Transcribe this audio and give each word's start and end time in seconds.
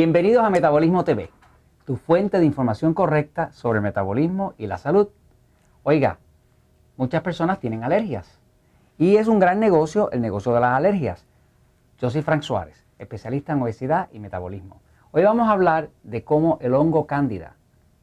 Bienvenidos 0.00 0.44
a 0.44 0.50
Metabolismo 0.50 1.02
TV, 1.02 1.28
tu 1.84 1.96
fuente 1.96 2.38
de 2.38 2.44
información 2.44 2.94
correcta 2.94 3.50
sobre 3.50 3.78
el 3.78 3.82
metabolismo 3.82 4.54
y 4.56 4.68
la 4.68 4.78
salud. 4.78 5.08
Oiga, 5.82 6.20
muchas 6.96 7.20
personas 7.22 7.58
tienen 7.58 7.82
alergias 7.82 8.38
y 8.96 9.16
es 9.16 9.26
un 9.26 9.40
gran 9.40 9.58
negocio 9.58 10.08
el 10.12 10.20
negocio 10.20 10.52
de 10.52 10.60
las 10.60 10.74
alergias. 10.74 11.26
Yo 11.98 12.10
soy 12.10 12.22
Frank 12.22 12.42
Suárez, 12.42 12.86
especialista 13.00 13.54
en 13.54 13.62
obesidad 13.62 14.08
y 14.12 14.20
metabolismo. 14.20 14.80
Hoy 15.10 15.24
vamos 15.24 15.48
a 15.48 15.50
hablar 15.50 15.90
de 16.04 16.22
cómo 16.22 16.58
el 16.60 16.74
hongo 16.74 17.08
cándida 17.08 17.56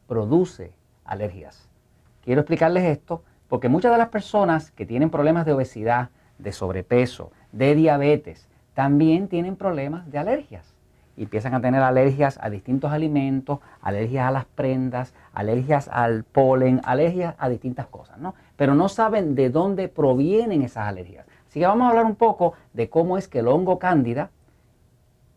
produce 0.05 0.73
alergias. 1.05 1.69
Quiero 2.25 2.41
explicarles 2.41 2.83
esto 2.83 3.23
porque 3.47 3.69
muchas 3.69 3.93
de 3.93 3.99
las 3.99 4.09
personas 4.09 4.71
que 4.71 4.85
tienen 4.85 5.09
problemas 5.09 5.45
de 5.45 5.53
obesidad, 5.53 6.09
de 6.39 6.51
sobrepeso, 6.51 7.31
de 7.53 7.73
diabetes, 7.73 8.49
también 8.73 9.29
tienen 9.29 9.55
problemas 9.55 10.11
de 10.11 10.17
alergias 10.17 10.74
y 11.17 11.23
empiezan 11.23 11.53
a 11.53 11.61
tener 11.61 11.81
alergias 11.81 12.37
a 12.41 12.49
distintos 12.49 12.91
alimentos, 12.91 13.59
alergias 13.81 14.27
a 14.27 14.31
las 14.31 14.45
prendas, 14.45 15.13
alergias 15.33 15.87
al 15.87 16.23
polen, 16.23 16.81
alergias 16.83 17.35
a 17.37 17.49
distintas 17.49 17.87
cosas, 17.87 18.17
¿no? 18.17 18.35
Pero 18.55 18.75
no 18.75 18.89
saben 18.89 19.35
de 19.35 19.49
dónde 19.49 19.87
provienen 19.87 20.61
esas 20.61 20.87
alergias. 20.87 21.25
Así 21.47 21.59
que 21.59 21.67
vamos 21.67 21.85
a 21.85 21.89
hablar 21.89 22.05
un 22.05 22.15
poco 22.15 22.53
de 22.73 22.89
cómo 22.89 23.17
es 23.17 23.27
que 23.27 23.39
el 23.39 23.47
hongo 23.47 23.79
cándida 23.79 24.29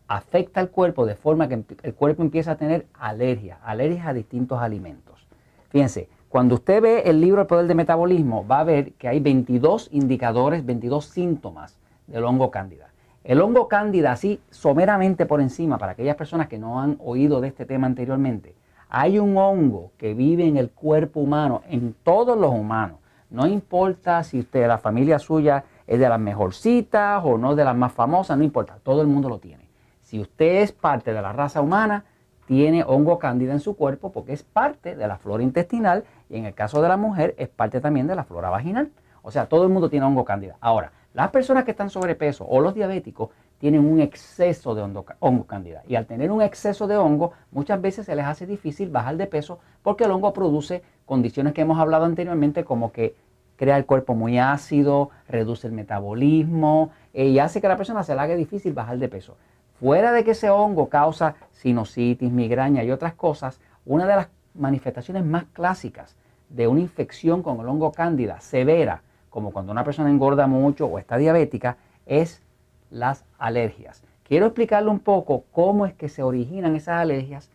afecta 0.07 0.59
al 0.59 0.69
cuerpo 0.69 1.05
de 1.05 1.15
forma 1.15 1.47
que 1.47 1.63
el 1.83 1.93
cuerpo 1.93 2.23
empieza 2.23 2.51
a 2.51 2.55
tener 2.57 2.87
alergias, 2.93 3.59
alergias 3.63 4.07
a 4.07 4.13
distintos 4.13 4.59
alimentos. 4.59 5.27
Fíjense, 5.69 6.09
cuando 6.29 6.55
usted 6.55 6.81
ve 6.81 7.03
el 7.05 7.21
libro 7.21 7.41
El 7.41 7.47
Poder 7.47 7.67
del 7.67 7.77
Metabolismo, 7.77 8.45
va 8.45 8.59
a 8.59 8.63
ver 8.63 8.93
que 8.93 9.07
hay 9.07 9.19
22 9.19 9.89
indicadores, 9.91 10.65
22 10.65 11.05
síntomas 11.05 11.79
del 12.07 12.23
hongo 12.23 12.51
cándida. 12.51 12.88
El 13.23 13.41
hongo 13.41 13.67
cándida, 13.67 14.13
así 14.13 14.39
someramente 14.49 15.25
por 15.25 15.41
encima, 15.41 15.77
para 15.77 15.91
aquellas 15.91 16.15
personas 16.15 16.47
que 16.47 16.57
no 16.57 16.79
han 16.79 16.97
oído 16.99 17.41
de 17.41 17.49
este 17.49 17.65
tema 17.65 17.85
anteriormente, 17.85 18.55
hay 18.89 19.19
un 19.19 19.37
hongo 19.37 19.91
que 19.97 20.13
vive 20.13 20.47
en 20.47 20.57
el 20.57 20.71
cuerpo 20.71 21.19
humano, 21.19 21.61
en 21.67 21.93
todos 22.03 22.37
los 22.37 22.51
humanos. 22.51 22.97
No 23.29 23.45
importa 23.45 24.23
si 24.23 24.39
usted, 24.39 24.67
la 24.67 24.77
familia 24.77 25.19
suya 25.19 25.63
es 25.85 25.99
de 25.99 26.09
las 26.09 26.19
mejorcitas 26.19 27.21
o 27.23 27.37
no 27.37 27.55
de 27.55 27.65
las 27.65 27.75
más 27.75 27.91
famosas, 27.91 28.37
no 28.37 28.43
importa, 28.43 28.79
todo 28.81 29.01
el 29.01 29.07
mundo 29.07 29.29
lo 29.29 29.39
tiene. 29.39 29.69
Si 30.01 30.19
usted 30.19 30.63
es 30.63 30.71
parte 30.71 31.13
de 31.13 31.21
la 31.21 31.33
raza 31.33 31.61
humana, 31.61 32.05
tiene 32.47 32.83
hongo 32.83 33.19
cándida 33.19 33.53
en 33.53 33.59
su 33.59 33.75
cuerpo 33.75 34.11
porque 34.11 34.33
es 34.33 34.41
parte 34.41 34.95
de 34.95 35.07
la 35.07 35.17
flora 35.17 35.43
intestinal 35.43 36.05
y 36.29 36.37
en 36.37 36.45
el 36.45 36.55
caso 36.55 36.81
de 36.81 36.87
la 36.87 36.97
mujer 36.97 37.35
es 37.37 37.49
parte 37.49 37.79
también 37.81 38.07
de 38.07 38.15
la 38.15 38.23
flora 38.23 38.49
vaginal. 38.49 38.89
O 39.21 39.29
sea, 39.29 39.45
todo 39.45 39.63
el 39.63 39.69
mundo 39.69 39.89
tiene 39.89 40.07
hongo 40.07 40.25
cándida. 40.25 40.57
Ahora, 40.61 40.91
las 41.13 41.31
personas 41.31 41.63
que 41.63 41.71
están 41.71 41.89
sobrepeso 41.89 42.45
o 42.45 42.61
los 42.61 42.75
diabéticos 42.75 43.29
tienen 43.57 43.83
un 43.83 43.99
exceso 43.99 44.75
de 44.75 44.83
hongo, 45.19 45.45
cándida. 45.45 45.81
Y 45.87 45.95
al 45.95 46.05
tener 46.05 46.31
un 46.31 46.41
exceso 46.41 46.87
de 46.87 46.97
hongo, 46.97 47.33
muchas 47.51 47.81
veces 47.81 48.05
se 48.05 48.15
les 48.15 48.25
hace 48.25 48.45
difícil 48.45 48.89
bajar 48.89 49.17
de 49.17 49.27
peso 49.27 49.59
porque 49.81 50.05
el 50.05 50.11
hongo 50.11 50.33
produce 50.33 50.83
condiciones 51.05 51.53
que 51.53 51.61
hemos 51.61 51.79
hablado 51.79 52.05
anteriormente 52.05 52.63
como 52.63 52.91
que 52.91 53.15
crea 53.55 53.75
el 53.75 53.85
cuerpo 53.85 54.15
muy 54.15 54.37
ácido, 54.37 55.09
reduce 55.27 55.67
el 55.67 55.73
metabolismo 55.73 56.91
eh, 57.13 57.25
y 57.25 57.39
hace 57.39 57.59
que 57.59 57.67
a 57.67 57.71
la 57.71 57.77
persona 57.77 58.03
se 58.03 58.15
le 58.15 58.21
haga 58.21 58.35
difícil 58.35 58.73
bajar 58.73 58.99
de 58.99 59.09
peso. 59.09 59.35
Fuera 59.79 60.11
de 60.11 60.23
que 60.23 60.31
ese 60.31 60.49
hongo 60.49 60.87
causa 60.89 61.35
sinusitis, 61.51 62.31
migraña 62.31 62.83
y 62.83 62.91
otras 62.91 63.15
cosas, 63.15 63.59
una 63.85 64.05
de 64.05 64.15
las 64.15 64.29
manifestaciones 64.53 65.25
más 65.25 65.45
clásicas 65.51 66.15
de 66.49 66.67
una 66.67 66.79
infección 66.79 67.43
con 67.43 67.59
el 67.59 67.67
hongo 67.67 67.91
cándida 67.91 68.39
severa 68.39 69.01
como 69.29 69.51
cuando 69.51 69.71
una 69.71 69.83
persona 69.83 70.09
engorda 70.09 70.47
mucho 70.47 70.85
o 70.87 70.99
está 70.99 71.17
diabética, 71.17 71.77
es 72.05 72.41
las 72.89 73.25
alergias. 73.37 74.03
Quiero 74.23 74.47
explicarle 74.47 74.89
un 74.89 74.99
poco 74.99 75.43
cómo 75.51 75.85
es 75.85 75.93
que 75.93 76.09
se 76.09 76.23
originan 76.23 76.75
esas 76.75 77.01
alergias 77.01 77.49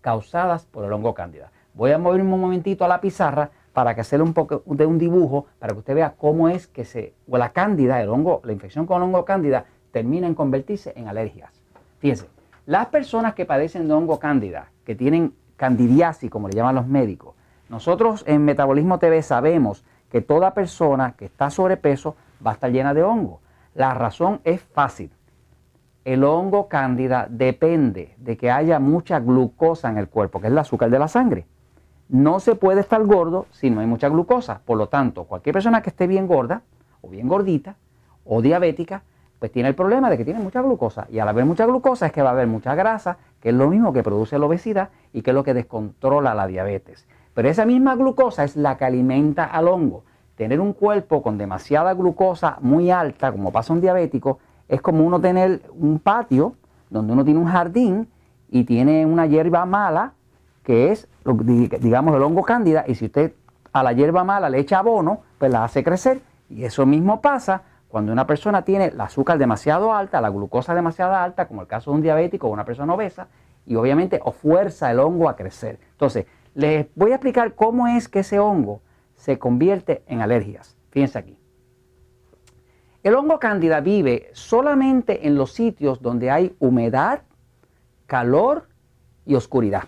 causadas 0.00 0.66
por 0.66 0.84
el 0.84 0.92
hongo 0.92 1.14
cándida. 1.14 1.50
Voy 1.74 1.92
a 1.92 1.98
moverme 1.98 2.32
un 2.34 2.40
momentito 2.40 2.84
a 2.84 2.88
la 2.88 3.00
pizarra 3.00 3.50
para 3.72 3.94
que 3.94 4.02
hacerle 4.02 4.24
un 4.24 4.34
poco 4.34 4.62
de 4.66 4.86
un 4.86 4.98
dibujo 4.98 5.46
para 5.58 5.72
que 5.72 5.78
usted 5.78 5.94
vea 5.94 6.14
cómo 6.16 6.48
es 6.48 6.66
que 6.66 6.84
se, 6.84 7.14
o 7.28 7.38
la 7.38 7.50
cándida, 7.50 8.02
el 8.02 8.10
hongo, 8.10 8.40
la 8.44 8.52
infección 8.52 8.86
con 8.86 8.98
el 8.98 9.04
hongo 9.04 9.24
cándida 9.24 9.64
termina 9.90 10.26
en 10.26 10.34
convertirse 10.34 10.92
en 10.96 11.08
alergias. 11.08 11.62
Fíjense, 11.98 12.26
las 12.66 12.86
personas 12.86 13.34
que 13.34 13.46
padecen 13.46 13.88
de 13.88 13.94
hongo 13.94 14.18
cándida, 14.18 14.70
que 14.84 14.94
tienen 14.94 15.34
candidiasis, 15.56 16.30
como 16.30 16.48
le 16.48 16.54
llaman 16.54 16.74
los 16.74 16.86
médicos, 16.86 17.34
nosotros 17.68 18.24
en 18.26 18.44
Metabolismo 18.44 18.98
TV 18.98 19.22
sabemos 19.22 19.84
que 20.12 20.20
toda 20.20 20.52
persona 20.52 21.14
que 21.16 21.24
está 21.24 21.48
sobrepeso 21.48 22.16
va 22.46 22.50
a 22.50 22.54
estar 22.54 22.70
llena 22.70 22.92
de 22.92 23.02
hongo. 23.02 23.40
La 23.74 23.94
razón 23.94 24.42
es 24.44 24.60
fácil. 24.60 25.10
El 26.04 26.22
hongo 26.22 26.68
cándida 26.68 27.26
depende 27.30 28.14
de 28.18 28.36
que 28.36 28.50
haya 28.50 28.78
mucha 28.78 29.20
glucosa 29.20 29.88
en 29.88 29.96
el 29.96 30.10
cuerpo, 30.10 30.38
que 30.38 30.48
es 30.48 30.52
el 30.52 30.58
azúcar 30.58 30.90
de 30.90 30.98
la 30.98 31.08
sangre. 31.08 31.46
No 32.10 32.40
se 32.40 32.56
puede 32.56 32.82
estar 32.82 33.02
gordo 33.06 33.46
si 33.52 33.70
no 33.70 33.80
hay 33.80 33.86
mucha 33.86 34.10
glucosa. 34.10 34.60
Por 34.66 34.76
lo 34.76 34.90
tanto, 34.90 35.24
cualquier 35.24 35.54
persona 35.54 35.80
que 35.80 35.88
esté 35.88 36.06
bien 36.06 36.26
gorda 36.26 36.60
o 37.00 37.08
bien 37.08 37.26
gordita 37.26 37.76
o 38.26 38.42
diabética, 38.42 39.04
pues 39.38 39.50
tiene 39.50 39.70
el 39.70 39.74
problema 39.74 40.10
de 40.10 40.18
que 40.18 40.26
tiene 40.26 40.40
mucha 40.40 40.60
glucosa. 40.60 41.06
Y 41.10 41.20
al 41.20 41.28
haber 41.30 41.46
mucha 41.46 41.64
glucosa 41.64 42.04
es 42.04 42.12
que 42.12 42.20
va 42.20 42.28
a 42.28 42.32
haber 42.32 42.48
mucha 42.48 42.74
grasa, 42.74 43.16
que 43.40 43.48
es 43.48 43.54
lo 43.54 43.70
mismo 43.70 43.94
que 43.94 44.02
produce 44.02 44.38
la 44.38 44.44
obesidad 44.44 44.90
y 45.14 45.22
que 45.22 45.30
es 45.30 45.34
lo 45.34 45.42
que 45.42 45.54
descontrola 45.54 46.34
la 46.34 46.46
diabetes. 46.46 47.08
Pero 47.34 47.48
esa 47.48 47.64
misma 47.64 47.94
glucosa 47.94 48.44
es 48.44 48.56
la 48.56 48.76
que 48.76 48.84
alimenta 48.84 49.44
al 49.44 49.68
hongo. 49.68 50.04
Tener 50.36 50.60
un 50.60 50.72
cuerpo 50.72 51.22
con 51.22 51.38
demasiada 51.38 51.94
glucosa 51.94 52.58
muy 52.60 52.90
alta, 52.90 53.32
como 53.32 53.52
pasa 53.52 53.72
un 53.72 53.80
diabético, 53.80 54.38
es 54.68 54.80
como 54.80 55.04
uno 55.04 55.20
tener 55.20 55.62
un 55.74 55.98
patio 55.98 56.54
donde 56.90 57.12
uno 57.12 57.24
tiene 57.24 57.40
un 57.40 57.46
jardín 57.46 58.08
y 58.50 58.64
tiene 58.64 59.06
una 59.06 59.26
hierba 59.26 59.64
mala, 59.64 60.12
que 60.62 60.92
es, 60.92 61.08
digamos, 61.80 62.14
el 62.14 62.22
hongo 62.22 62.42
cándida, 62.42 62.84
y 62.86 62.94
si 62.94 63.06
usted 63.06 63.32
a 63.72 63.82
la 63.82 63.92
hierba 63.92 64.24
mala 64.24 64.50
le 64.50 64.58
echa 64.58 64.78
abono, 64.78 65.22
pues 65.38 65.50
la 65.50 65.64
hace 65.64 65.82
crecer. 65.82 66.20
Y 66.50 66.64
eso 66.64 66.84
mismo 66.84 67.20
pasa 67.20 67.62
cuando 67.88 68.12
una 68.12 68.26
persona 68.26 68.62
tiene 68.62 68.86
el 68.86 69.00
azúcar 69.00 69.38
demasiado 69.38 69.92
alta, 69.92 70.20
la 70.20 70.28
glucosa 70.30 70.74
demasiado 70.74 71.14
alta, 71.14 71.46
como 71.48 71.62
el 71.62 71.66
caso 71.66 71.90
de 71.90 71.96
un 71.96 72.02
diabético 72.02 72.48
o 72.48 72.50
una 72.50 72.64
persona 72.64 72.94
obesa, 72.94 73.28
y 73.66 73.76
obviamente 73.76 74.20
o 74.22 74.32
fuerza 74.32 74.90
el 74.90 75.00
hongo 75.00 75.28
a 75.28 75.36
crecer. 75.36 75.78
Entonces, 75.92 76.26
les 76.54 76.86
voy 76.94 77.12
a 77.12 77.16
explicar 77.16 77.54
cómo 77.54 77.88
es 77.88 78.08
que 78.08 78.20
ese 78.20 78.38
hongo 78.38 78.82
se 79.16 79.38
convierte 79.38 80.02
en 80.06 80.20
alergias. 80.20 80.76
Fíjense 80.90 81.18
aquí. 81.18 81.38
El 83.02 83.14
hongo 83.14 83.38
cándida 83.40 83.80
vive 83.80 84.30
solamente 84.32 85.26
en 85.26 85.34
los 85.34 85.52
sitios 85.52 86.02
donde 86.02 86.30
hay 86.30 86.54
humedad, 86.60 87.22
calor 88.06 88.68
y 89.26 89.34
oscuridad. 89.34 89.84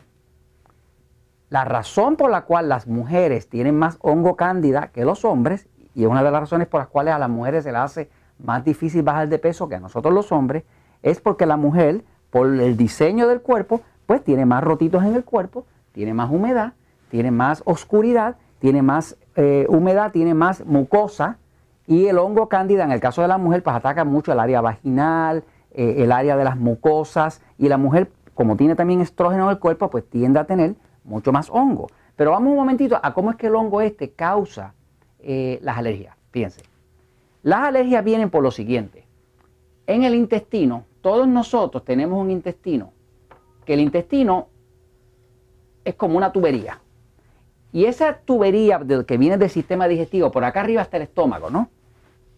La 1.49 1.65
razón 1.65 2.17
por 2.17 2.31
la 2.31 2.43
cual 2.43 2.69
las 2.69 2.89
mujeres 2.89 3.49
tienen 3.49 3.77
más 3.77 3.99
hongo 4.01 4.35
cándida 4.35 4.89
que 4.89 5.05
los 5.05 5.25
hombres, 5.25 5.69
y 5.95 6.03
es 6.03 6.09
una 6.09 6.25
de 6.25 6.31
las 6.33 6.41
razones 6.41 6.67
por 6.67 6.81
las 6.81 6.89
cuales 6.89 7.15
a 7.15 7.19
las 7.19 7.29
mujeres 7.29 7.63
se 7.63 7.71
les 7.71 7.81
hace 7.81 8.11
más 8.39 8.65
difícil 8.65 9.03
bajar 9.03 9.29
de 9.29 9.39
peso 9.39 9.69
que 9.69 9.77
a 9.77 9.81
nosotros 9.81 10.13
los 10.13 10.33
hombres, 10.33 10.65
es 11.03 11.21
porque 11.21 11.47
la 11.47 11.57
mujer, 11.57 12.03
por 12.31 12.49
el 12.49 12.77
diseño 12.77 13.29
del 13.29 13.43
cuerpo, 13.43 13.81
pues 14.07 14.25
tiene 14.25 14.45
más 14.45 14.65
rotitos 14.65 15.05
en 15.05 15.15
el 15.15 15.25
cuerpo, 15.25 15.67
tiene 15.95 16.13
más 16.13 16.31
humedad, 16.31 16.75
tiene 17.09 17.31
más 17.31 17.63
oscuridad, 17.65 18.37
tiene 18.59 18.83
más 18.83 19.17
eh, 19.37 19.65
humedad, 19.69 20.11
tiene 20.11 20.35
más 20.35 20.67
mucosa 20.67 21.39
y 21.87 22.07
el 22.07 22.19
hongo 22.19 22.49
cándida 22.49 22.85
en 22.85 22.91
el 22.91 23.01
caso 23.01 23.23
de 23.23 23.29
la 23.29 23.39
mujer 23.39 23.63
pues 23.63 23.77
ataca 23.77 24.05
mucho 24.05 24.33
el 24.33 24.41
área 24.41 24.61
vaginal, 24.61 25.45
eh, 25.71 25.95
el 25.99 26.11
área 26.11 26.37
de 26.37 26.45
las 26.45 26.57
mucosas 26.57 27.41
y 27.59 27.69
la 27.69 27.79
mujer 27.79 28.11
como 28.35 28.57
tiene 28.57 28.75
también 28.75 29.01
estrógeno 29.01 29.45
en 29.45 29.51
el 29.51 29.59
cuerpo 29.61 29.89
pues 29.89 30.05
tiende 30.11 30.41
a 30.41 30.45
tener 30.45 30.75
mucho 31.05 31.31
más 31.31 31.49
hongo. 31.49 31.87
Pero 32.17 32.33
vamos 32.33 32.51
un 32.51 32.57
momentito 32.57 32.99
a 33.01 33.15
cómo 33.15 33.31
es 33.31 33.37
que 33.37 33.47
el 33.47 33.55
hongo 33.55 33.81
este 33.81 34.11
causa 34.11 34.75
eh, 35.21 35.61
las 35.63 35.79
alergias. 35.79 36.17
Fíjense, 36.33 36.63
las 37.43 37.61
alergias 37.61 38.03
vienen 38.03 38.31
por 38.31 38.43
lo 38.43 38.51
siguiente. 38.51 39.07
En 39.87 40.03
el 40.03 40.17
intestino, 40.17 40.85
todos 41.01 41.29
nosotros 41.29 41.85
tenemos 41.85 42.21
un 42.21 42.31
intestino, 42.31 42.93
que 43.65 43.75
el 43.75 43.81
intestino 43.81 44.49
es 45.85 45.95
como 45.95 46.17
una 46.17 46.33
tubería. 46.33 46.81
Y 47.73 47.87
esa 47.87 48.19
tubería 48.19 48.81
que 49.07 49.19
viene 49.19 49.37
del 49.37 49.51
sistema 49.51 49.89
digestivo, 49.89 50.31
por 50.31 50.45
acá 50.45 50.61
arriba 50.61 50.83
está 50.83 50.97
el 50.97 51.03
estómago, 51.05 51.51
¿no? 51.51 51.69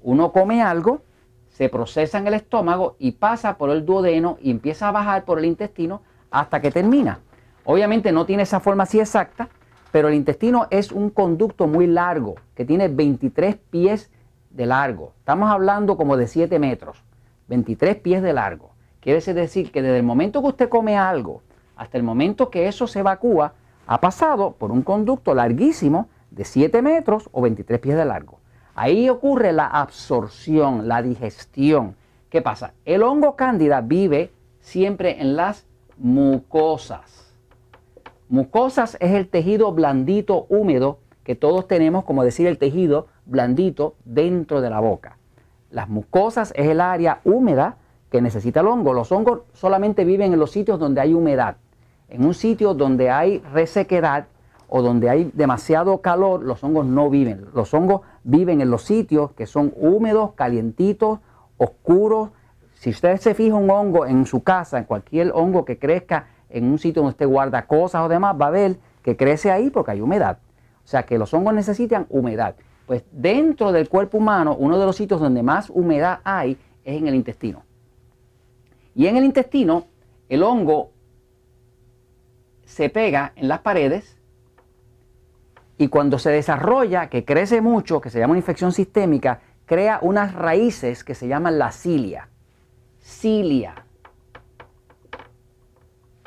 Uno 0.02 0.32
come 0.32 0.62
algo, 0.62 1.02
se 1.50 1.69
procesa 1.69 2.19
en 2.19 2.26
el 2.26 2.34
estómago 2.34 2.96
y 2.98 3.12
pasa 3.12 3.58
por 3.58 3.70
el 3.70 3.84
duodeno 3.84 4.38
y 4.40 4.50
empieza 4.50 4.88
a 4.88 4.93
bajar 4.93 5.25
por 5.25 5.38
el 5.38 5.44
intestino 5.44 6.02
hasta 6.31 6.60
que 6.60 6.70
termina. 6.70 7.20
Obviamente 7.64 8.12
no 8.12 8.25
tiene 8.25 8.44
esa 8.44 8.60
forma 8.60 8.84
así 8.84 9.00
exacta, 9.00 9.49
pero 9.92 10.08
el 10.08 10.14
intestino 10.14 10.69
es 10.70 10.92
un 10.92 11.10
conducto 11.10 11.66
muy 11.66 11.87
largo, 11.87 12.37
que 12.54 12.64
tiene 12.64 12.88
23 12.88 13.56
pies 13.56 14.10
de 14.50 14.66
largo. 14.66 15.12
Estamos 15.19 15.50
hablando 15.50 15.96
como 15.96 16.16
de 16.16 16.28
7 16.28 16.58
metros, 16.58 17.02
23 17.49 17.96
pies 17.96 18.22
de 18.22 18.32
largo. 18.32 18.70
Quiere 19.00 19.20
decir 19.20 19.70
que 19.70 19.82
desde 19.82 19.99
el 19.99 20.02
momento 20.02 20.40
que 20.40 20.49
usted 20.49 20.69
come 20.69 20.96
algo 20.96 21.42
hasta 21.76 21.96
el 21.96 22.02
momento 22.02 22.50
que 22.50 22.69
eso 22.69 22.87
se 22.87 23.00
evacúa, 23.00 23.52
ha 23.87 24.00
pasado 24.00 24.52
por 24.52 24.73
un 24.73 24.82
conducto 24.82 25.34
larguísimo 25.34 26.08
de 26.31 26.44
7 26.44 26.82
metros 26.82 27.28
o 27.32 27.43
23 27.43 27.78
pies 27.78 27.96
de 27.96 28.05
largo. 28.05 28.40
Ahí 28.75 29.08
ocurre 29.08 29.52
la 29.52 29.67
absorción, 29.67 30.88
la 30.88 31.02
digestión. 31.02 31.96
¿Qué 32.28 32.43
pasa? 32.43 32.75
El 32.84 33.02
hongo 33.02 33.37
cándida 33.37 33.81
vive 33.81 34.32
siempre 34.61 35.20
en 35.20 35.37
las 35.37 35.67
mucosas. 35.96 37.34
Mucosas 38.28 38.96
es 39.00 39.12
el 39.12 39.28
tejido 39.28 39.73
blandito 39.73 40.46
húmedo 40.49 40.99
que 41.23 41.37
todos 41.37 41.69
tenemos, 41.69 42.05
como 42.05 42.25
decir 42.25 42.46
el 42.46 42.58
tejido 42.58 43.06
blandito 43.25 43.94
dentro 44.05 44.61
de 44.61 44.70
la 44.70 44.81
boca. 44.81 45.19
Las 45.70 45.88
mucosas 45.88 46.52
es 46.56 46.67
el 46.69 46.81
área 46.81 47.20
húmeda 47.25 47.76
que 48.11 48.20
necesita 48.20 48.61
el 48.61 48.67
hongo. 48.67 48.93
Los 48.93 49.11
hongos 49.12 49.40
solamente 49.52 50.05
viven 50.05 50.32
en 50.32 50.38
los 50.38 50.50
sitios 50.50 50.78
donde 50.78 51.00
hay 51.00 51.14
humedad. 51.14 51.56
En 52.08 52.25
un 52.25 52.35
sitio 52.35 52.75
donde 52.75 53.11
hay 53.11 53.38
resequedad 53.53 54.26
o 54.69 54.82
donde 54.82 55.11
hay 55.11 55.31
demasiado 55.35 56.00
calor, 56.00 56.43
los 56.43 56.62
hongos 56.62 56.87
no 56.87 57.11
viven. 57.11 57.47
Los 57.55 57.73
hongos 57.75 58.03
viven 58.25 58.61
en 58.61 58.70
los 58.70 58.82
sitios 58.82 59.32
que 59.32 59.47
son 59.47 59.73
húmedos, 59.76 60.32
calientitos, 60.35 61.20
oscuros. 61.56 62.31
Si 62.75 62.91
usted 62.91 63.17
se 63.19 63.35
fija 63.35 63.56
un 63.56 63.70
hongo 63.70 64.06
en 64.06 64.26
su 64.26 64.43
casa, 64.43 64.79
en 64.79 64.85
cualquier 64.85 65.32
hongo 65.35 65.64
que 65.64 65.79
crezca 65.79 66.29
en 66.49 66.64
un 66.64 66.79
sitio 66.79 67.03
donde 67.03 67.14
usted 67.14 67.26
guarda 67.26 67.67
cosas 67.67 68.03
o 68.03 68.09
demás, 68.09 68.37
va 68.41 68.47
a 68.47 68.50
ver 68.50 68.79
que 69.02 69.17
crece 69.17 69.50
ahí 69.50 69.70
porque 69.70 69.93
hay 69.93 70.00
humedad. 70.00 70.38
O 70.85 70.88
sea 70.88 71.05
que 71.05 71.19
los 71.19 71.32
hongos 71.35 71.55
necesitan 71.55 72.06
humedad. 72.09 72.55
Pues 72.87 73.05
dentro 73.11 73.73
del 73.73 73.88
cuerpo 73.88 74.19
humano, 74.19 74.56
uno 74.56 74.79
de 74.79 74.87
los 74.87 74.97
sitios 74.97 75.20
donde 75.20 75.43
más 75.43 75.70
humedad 75.70 76.20
hay 76.23 76.56
es 76.85 76.97
en 76.97 77.09
el 77.09 77.17
intestino. 77.17 77.64
Y 78.94 79.06
en 79.06 79.17
el 79.17 79.25
intestino, 79.25 79.87
el 80.29 80.43
hongo 80.43 80.91
se 82.66 82.90
pega 82.90 83.32
en 83.36 83.48
las 83.48 83.60
paredes 83.60 84.18
y 85.78 85.88
cuando 85.88 86.18
se 86.18 86.30
desarrolla, 86.30 87.08
que 87.08 87.24
crece 87.24 87.60
mucho, 87.60 88.00
que 88.00 88.10
se 88.10 88.18
llama 88.18 88.32
una 88.32 88.38
infección 88.38 88.72
sistémica, 88.72 89.40
crea 89.64 89.98
unas 90.02 90.34
raíces 90.34 91.04
que 91.04 91.14
se 91.14 91.28
llaman 91.28 91.58
la 91.58 91.70
cilia. 91.70 92.28
Cilia, 93.00 93.86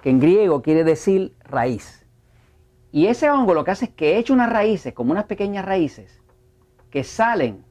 que 0.02 0.10
en 0.10 0.20
griego 0.20 0.62
quiere 0.62 0.84
decir 0.84 1.36
raíz. 1.44 2.08
Y 2.92 3.08
ese 3.08 3.30
hongo 3.30 3.54
lo 3.54 3.64
que 3.64 3.72
hace 3.72 3.86
es 3.86 3.92
que 3.92 4.18
echa 4.18 4.34
unas 4.34 4.52
raíces, 4.52 4.94
como 4.94 5.12
unas 5.12 5.26
pequeñas 5.26 5.66
raíces, 5.66 6.22
que 6.90 7.04
salen 7.04 7.66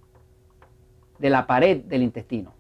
de 1.19 1.31
la 1.31 1.47
pared 1.47 1.79
del 1.85 2.03
intestino. 2.03 2.55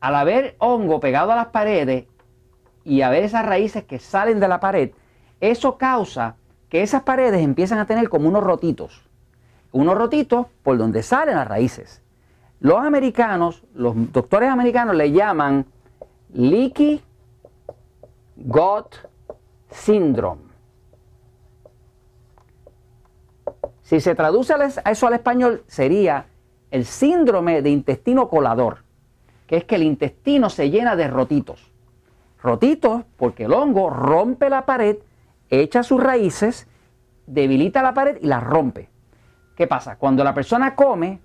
Al 0.00 0.16
haber 0.16 0.56
hongo 0.58 1.00
pegado 1.00 1.32
a 1.32 1.36
las 1.36 1.48
paredes 1.48 2.06
y 2.88 3.02
haber 3.02 3.22
esas 3.22 3.44
raíces 3.44 3.84
que 3.84 3.98
salen 3.98 4.40
de 4.40 4.48
la 4.48 4.60
pared, 4.60 4.92
eso 5.40 5.76
causa 5.76 6.36
que 6.70 6.82
esas 6.82 7.02
paredes 7.02 7.42
empiezan 7.42 7.78
a 7.78 7.86
tener 7.86 8.08
como 8.08 8.28
unos 8.28 8.42
rotitos. 8.42 9.02
Unos 9.72 9.96
rotitos 9.96 10.46
por 10.62 10.78
donde 10.78 11.02
salen 11.02 11.36
las 11.36 11.46
raíces. 11.46 12.02
Los 12.60 12.78
americanos, 12.78 13.62
los 13.74 13.94
doctores 14.10 14.48
americanos 14.48 14.96
le 14.96 15.12
llaman 15.12 15.66
leaky 16.32 17.02
gut 18.36 18.96
syndrome. 19.70 20.48
Si 23.82 24.00
se 24.00 24.14
traduce 24.14 24.54
a 24.54 24.90
eso 24.90 25.06
al 25.06 25.12
español, 25.12 25.62
sería 25.66 26.24
el 26.70 26.86
síndrome 26.86 27.60
de 27.60 27.68
intestino 27.68 28.30
colador, 28.30 28.78
que 29.46 29.58
es 29.58 29.64
que 29.64 29.74
el 29.74 29.82
intestino 29.82 30.48
se 30.48 30.70
llena 30.70 30.96
de 30.96 31.08
rotitos. 31.08 31.67
Rotitos 32.42 33.02
porque 33.16 33.44
el 33.44 33.52
hongo 33.52 33.90
rompe 33.90 34.48
la 34.48 34.64
pared, 34.64 34.98
echa 35.50 35.82
sus 35.82 36.02
raíces, 36.02 36.68
debilita 37.26 37.82
la 37.82 37.94
pared 37.94 38.18
y 38.20 38.26
la 38.26 38.40
rompe. 38.40 38.88
¿Qué 39.56 39.66
pasa? 39.66 39.96
Cuando 39.96 40.22
la 40.22 40.34
persona 40.34 40.74
come, 40.74 41.20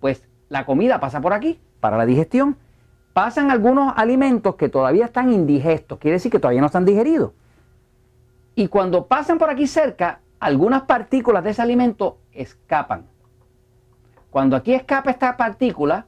pues 0.00 0.22
la 0.48 0.64
comida 0.64 1.00
pasa 1.00 1.20
por 1.20 1.32
aquí 1.32 1.60
para 1.80 1.96
la 1.96 2.06
digestión. 2.06 2.56
Pasan 3.12 3.50
algunos 3.50 3.92
alimentos 3.96 4.54
que 4.54 4.68
todavía 4.68 5.06
están 5.06 5.32
indigestos, 5.32 5.98
quiere 5.98 6.14
decir 6.14 6.30
que 6.30 6.38
todavía 6.38 6.60
no 6.60 6.66
están 6.66 6.84
digeridos. 6.84 7.32
Y 8.54 8.68
cuando 8.68 9.06
pasan 9.06 9.38
por 9.38 9.50
aquí 9.50 9.66
cerca, 9.66 10.20
algunas 10.38 10.82
partículas 10.82 11.42
de 11.42 11.50
ese 11.50 11.62
alimento 11.62 12.18
escapan. 12.32 13.06
Cuando 14.30 14.56
aquí 14.56 14.72
escapa 14.72 15.10
esta 15.10 15.36
partícula, 15.36 16.06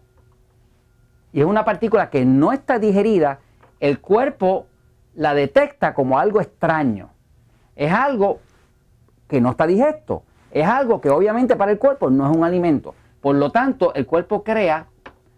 y 1.33 1.41
es 1.41 1.47
una 1.47 1.65
partícula 1.65 2.11
que 2.11 2.25
no 2.25 2.53
está 2.53 2.79
digerida, 2.79 3.41
el 3.81 4.01
cuerpo 4.01 4.67
la 5.15 5.35
detecta 5.35 5.95
como 5.95 6.19
algo 6.19 6.41
extraño. 6.41 7.11
Es 7.75 7.93
algo 7.93 8.41
que 9.27 9.41
no 9.41 9.51
está 9.51 9.67
digesto. 9.67 10.23
Es 10.51 10.67
algo 10.67 11.01
que 11.01 11.11
obviamente 11.11 11.57
para 11.57 11.73
el 11.73 11.79
cuerpo 11.79 12.11
no 12.11 12.31
es 12.31 12.37
un 12.37 12.45
alimento. 12.45 12.95
Por 13.21 13.37
lo 13.37 13.51
tanto, 13.51 13.95
el 13.95 14.07
cuerpo 14.07 14.45
crea 14.45 14.87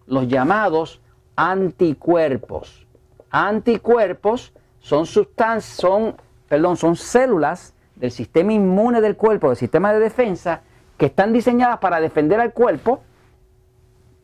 los 0.06 0.28
llamados 0.28 1.00
anticuerpos. 1.36 2.86
Anticuerpos 3.30 4.52
son 4.80 5.06
sustancias, 5.06 5.76
son, 5.76 6.16
perdón, 6.48 6.76
son 6.76 6.96
células 6.96 7.74
del 7.96 8.10
sistema 8.10 8.52
inmune 8.52 9.00
del 9.00 9.16
cuerpo, 9.16 9.48
del 9.48 9.56
sistema 9.56 9.92
de 9.92 10.00
defensa, 10.00 10.62
que 10.96 11.06
están 11.06 11.32
diseñadas 11.32 11.78
para 11.78 12.00
defender 12.00 12.40
al 12.40 12.52
cuerpo 12.52 13.02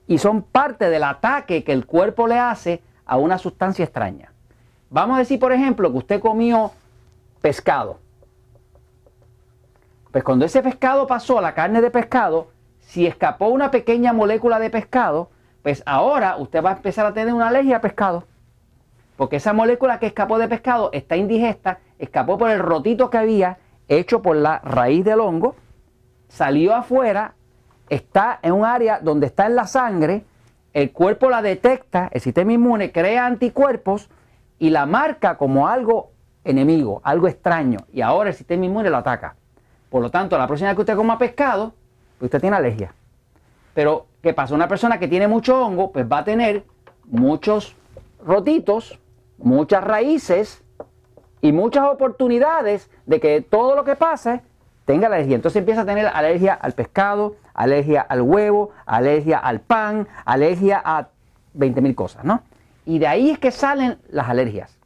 y 0.07 0.19
son 0.19 0.43
parte 0.43 0.91
del 0.91 1.05
ataque 1.05 1.65
que 1.65 1.73
el 1.73 1.87
cuerpo 1.87 2.27
le 2.27 2.39
hace 2.39 2.83
a 3.09 3.17
una 3.17 3.39
sustancia 3.39 3.85
extraña. 3.85 4.33
Vamos 4.91 5.17
a 5.17 5.19
decir, 5.19 5.41
por 5.41 5.53
ejemplo, 5.53 5.91
que 5.91 5.99
usted 5.99 6.21
comió 6.21 6.71
pescado. 7.41 7.99
Pues 10.13 10.23
cuando 10.23 10.45
ese 10.45 10.63
pescado 10.63 11.07
pasó 11.07 11.39
a 11.39 11.43
la 11.43 11.55
carne 11.55 11.81
de 11.81 11.91
pescado, 11.91 12.49
si 12.81 13.07
escapó 13.07 13.49
una 13.49 13.71
pequeña 13.71 14.13
molécula 14.13 14.59
de 14.59 14.71
pescado, 14.71 15.31
pues 15.63 15.83
ahora 15.85 16.37
usted 16.37 16.63
va 16.65 16.71
a 16.71 16.77
empezar 16.77 17.05
a 17.05 17.13
tener 17.13 17.35
una 17.35 17.49
alergia 17.49 17.79
a 17.79 17.81
pescado. 17.81 18.25
Porque 19.17 19.37
esa 19.37 19.53
molécula 19.53 19.99
que 19.99 20.07
escapó 20.07 20.39
de 20.39 20.49
pescado 20.49 20.91
está 20.93 21.17
indigesta, 21.17 21.81
escapó 21.99 22.39
por 22.39 22.51
el 22.51 22.61
rotito 22.61 23.11
que 23.11 23.19
había 23.19 23.59
hecho 23.89 24.23
por 24.23 24.37
la 24.37 24.61
raíz 24.61 25.05
del 25.05 25.21
hongo, 25.21 25.57
salió 26.29 26.75
afuera, 26.75 27.35
está 27.89 28.39
en 28.43 28.53
un 28.53 28.65
área 28.65 29.01
donde 29.01 29.27
está 29.27 29.47
en 29.47 29.57
la 29.57 29.67
sangre, 29.67 30.25
el 30.73 30.93
cuerpo 30.93 31.31
la 31.31 31.43
detecta, 31.43 32.09
el 32.13 32.21
sistema 32.21 32.53
inmune 32.53 32.93
crea 32.93 33.27
anticuerpos 33.27 34.09
y 34.59 34.71
la 34.71 34.87
marca 34.87 35.37
como 35.37 35.69
algo 35.69 36.13
enemigo, 36.45 37.01
algo 37.05 37.29
extraño, 37.29 37.79
y 37.93 38.01
ahora 38.01 38.31
el 38.31 38.37
sistema 38.37 38.65
inmune 38.65 38.91
lo 38.91 38.97
ataca. 38.97 39.37
Por 39.91 40.03
lo 40.03 40.11
tanto, 40.11 40.37
la 40.37 40.47
próxima 40.47 40.71
vez 40.71 40.77
que 40.77 40.83
usted 40.83 40.97
coma 40.97 41.19
pescado, 41.19 41.75
pues 42.19 42.29
usted 42.29 42.41
tiene 42.41 42.57
alergia. 42.57 42.95
Pero, 43.75 44.07
¿qué 44.23 44.35
pasa? 44.35 44.55
Una 44.55 44.69
persona 44.69 44.99
que 44.99 45.09
tiene 45.09 45.29
mucho 45.29 45.61
hongo, 45.61 45.93
pues 45.93 46.07
va 46.11 46.19
a 46.19 46.25
tener 46.25 46.65
muchos 47.05 47.77
rotitos, 48.25 48.99
muchas 49.39 49.85
raíces, 49.85 50.63
y 51.41 51.53
muchas 51.53 51.85
oportunidades 51.89 52.91
de 53.07 53.21
que 53.21 53.41
todo 53.41 53.77
lo 53.77 53.85
que 53.85 53.97
pase 53.97 54.43
tenga 54.89 55.09
alergia. 55.09 55.37
Entonces 55.37 55.61
empieza 55.61 55.83
a 55.83 55.85
tener 55.85 56.07
alergia 56.07 56.55
al 56.55 56.73
pescado, 56.73 57.37
alergia 57.53 58.01
al 58.01 58.23
huevo, 58.23 58.71
alergia 58.87 59.37
al 59.37 59.61
pan, 59.61 60.09
alergia 60.25 60.81
a 60.83 61.09
20.000 61.55 61.95
cosas, 61.95 62.25
¿no? 62.25 62.41
Y 62.87 62.99
de 62.99 63.07
ahí 63.07 63.29
es 63.29 63.39
que 63.39 63.51
salen 63.51 63.99
las 64.09 64.31
alergias. 64.31 64.79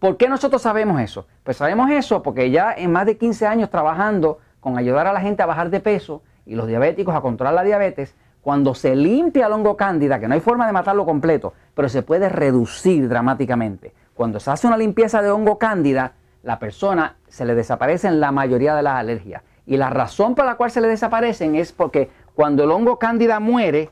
¿Por 0.00 0.16
qué 0.16 0.28
nosotros 0.28 0.62
sabemos 0.62 1.00
eso? 1.00 1.28
Pues 1.44 1.58
sabemos 1.58 1.88
eso 1.92 2.24
porque 2.24 2.50
ya 2.50 2.74
en 2.76 2.90
más 2.90 3.06
de 3.06 3.16
15 3.16 3.46
años 3.46 3.70
trabajando 3.70 4.40
con 4.58 4.76
ayudar 4.76 5.06
a 5.06 5.12
la 5.12 5.20
gente 5.20 5.44
a 5.44 5.46
bajar 5.46 5.70
de 5.70 5.78
peso 5.78 6.22
y 6.44 6.56
los 6.56 6.66
diabéticos 6.66 7.14
a 7.14 7.20
controlar 7.20 7.54
la 7.54 7.62
diabetes, 7.62 8.16
cuando 8.42 8.74
se 8.74 8.96
limpia 8.96 9.46
el 9.46 9.52
hongo 9.52 9.76
cándida, 9.76 10.18
que 10.18 10.26
no 10.26 10.34
hay 10.34 10.40
forma 10.40 10.66
de 10.66 10.72
matarlo 10.72 11.04
completo, 11.04 11.54
pero 11.72 11.88
se 11.88 12.02
puede 12.02 12.28
reducir 12.28 13.08
dramáticamente. 13.08 13.94
Cuando 14.14 14.40
se 14.40 14.50
hace 14.50 14.66
una 14.66 14.76
limpieza 14.76 15.22
de 15.22 15.30
hongo 15.30 15.56
cándida, 15.56 16.14
la 16.46 16.60
persona 16.60 17.16
se 17.26 17.44
le 17.44 17.56
desaparecen 17.56 18.20
la 18.20 18.30
mayoría 18.30 18.76
de 18.76 18.82
las 18.84 18.94
alergias. 18.94 19.42
Y 19.66 19.76
la 19.78 19.90
razón 19.90 20.36
por 20.36 20.44
la 20.44 20.54
cual 20.54 20.70
se 20.70 20.80
le 20.80 20.86
desaparecen 20.86 21.56
es 21.56 21.72
porque 21.72 22.08
cuando 22.36 22.62
el 22.62 22.70
hongo 22.70 23.00
cándida 23.00 23.40
muere, 23.40 23.90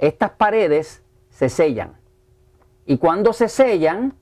estas 0.00 0.30
paredes 0.30 1.04
se 1.30 1.48
sellan. 1.48 1.92
Y 2.86 2.98
cuando 2.98 3.32
se 3.32 3.48
sellan, 3.48 4.14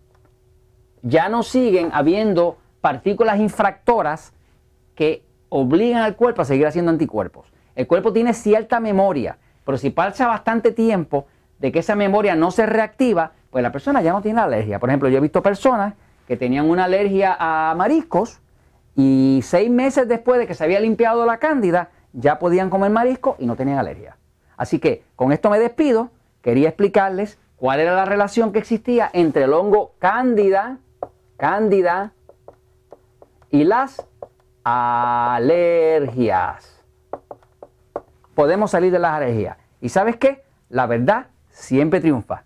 ya 1.01 1.31
no 1.31 1.43
siguen 1.43 1.89
habiendo 1.95 2.59
partículas 2.83 3.41
infractoras 3.41 4.35
que 4.95 5.25
obligan 5.49 6.03
al 6.03 6.17
cuerpo 6.17 6.43
a 6.43 6.45
seguir 6.45 6.67
haciendo 6.67 6.91
anticuerpos. 6.91 7.51
El 7.77 7.87
cuerpo 7.87 8.13
tiene 8.13 8.35
cierta 8.35 8.79
memoria, 8.79 9.39
pero 9.65 9.79
si 9.79 9.89
pasa 9.89 10.27
bastante 10.27 10.73
tiempo 10.73 11.29
de 11.59 11.73
que 11.73 11.79
esa 11.79 11.95
memoria 11.95 12.35
no 12.35 12.51
se 12.51 12.67
reactiva, 12.67 13.33
pues 13.49 13.63
la 13.63 13.73
persona 13.73 14.03
ya 14.03 14.13
no 14.13 14.21
tiene 14.21 14.39
alergia. 14.43 14.79
Por 14.79 14.91
ejemplo, 14.91 15.09
yo 15.09 15.17
he 15.17 15.23
visto 15.23 15.43
personas 15.43 15.95
que 16.31 16.37
tenían 16.37 16.71
una 16.71 16.85
alergia 16.85 17.37
a 17.41 17.75
mariscos 17.75 18.39
y 18.95 19.41
seis 19.43 19.69
meses 19.69 20.07
después 20.07 20.39
de 20.39 20.47
que 20.47 20.55
se 20.55 20.63
había 20.63 20.79
limpiado 20.79 21.27
la 21.27 21.39
cándida, 21.39 21.91
ya 22.13 22.39
podían 22.39 22.71
comer 22.71 22.93
marisco 22.93 23.35
y 23.41 23.47
no 23.47 23.57
tenían 23.57 23.79
alergia. 23.79 24.17
Así 24.57 24.79
que 24.79 25.03
con 25.17 25.33
esto 25.33 25.51
me 25.51 25.59
despido. 25.59 26.13
Quería 26.41 26.69
explicarles 26.69 27.37
cuál 27.57 27.81
era 27.81 27.97
la 27.97 28.05
relación 28.05 28.53
que 28.53 28.61
existía 28.61 29.11
entre 29.13 29.43
el 29.43 29.53
hongo 29.53 29.97
cándida, 29.99 30.79
cándida 31.37 32.13
y 33.51 33.65
las 33.65 34.07
alergias. 34.63 35.91
Podemos 38.37 38.71
salir 38.71 38.93
de 38.93 39.01
las 39.01 39.15
alergias. 39.15 39.57
¿Y 39.81 39.89
sabes 39.89 40.15
qué? 40.15 40.45
La 40.69 40.87
verdad 40.87 41.27
siempre 41.49 42.01
triunfa. 42.01 42.45